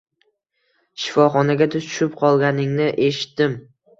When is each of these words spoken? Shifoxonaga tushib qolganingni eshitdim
Shifoxonaga 1.01 1.69
tushib 1.75 2.17
qolganingni 2.21 2.87
eshitdim 3.09 3.57